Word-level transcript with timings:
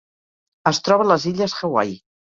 Es 0.71 0.79
troba 0.87 1.05
a 1.09 1.09
les 1.13 1.27
Illes 1.33 1.57
Hawaii: 1.61 1.99